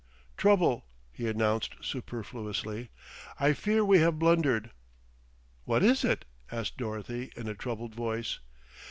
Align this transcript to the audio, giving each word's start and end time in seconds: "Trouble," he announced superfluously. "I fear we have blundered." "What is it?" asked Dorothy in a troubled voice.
"Trouble," 0.35 0.87
he 1.11 1.27
announced 1.27 1.75
superfluously. 1.79 2.89
"I 3.39 3.53
fear 3.53 3.85
we 3.85 3.99
have 3.99 4.17
blundered." 4.17 4.71
"What 5.65 5.83
is 5.83 6.03
it?" 6.03 6.25
asked 6.51 6.75
Dorothy 6.79 7.31
in 7.35 7.47
a 7.47 7.53
troubled 7.53 7.93
voice. 7.93 8.39